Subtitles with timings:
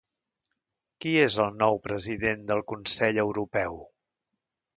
[1.03, 3.79] Qui és el nou president del Consell Europeu?